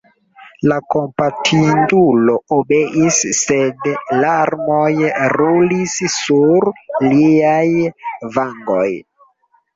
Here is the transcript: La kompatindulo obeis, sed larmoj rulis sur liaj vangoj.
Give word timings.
La 0.69 0.77
kompatindulo 0.93 2.37
obeis, 2.57 3.19
sed 3.41 3.91
larmoj 4.25 4.89
rulis 5.35 5.95
sur 6.17 6.67
liaj 7.11 7.71
vangoj. 8.41 8.91